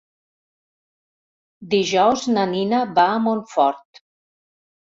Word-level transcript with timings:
Dijous 1.75 2.25
na 2.39 2.47
Nina 2.57 2.83
va 2.97 3.07
a 3.11 3.23
Montfort. 3.29 4.05